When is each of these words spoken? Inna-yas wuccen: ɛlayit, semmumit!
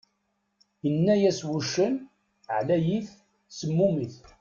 Inna-yas 0.87 1.39
wuccen: 1.49 1.93
ɛlayit, 2.57 3.09
semmumit! 3.57 4.13